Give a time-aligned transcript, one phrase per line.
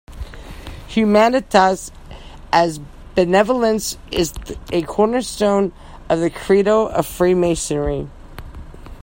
[0.87, 1.91] "Humanitas",
[2.51, 2.79] as
[3.13, 4.33] benevolence, is
[4.71, 5.71] a cornerstone
[6.09, 8.09] of the credo of Freemasonry.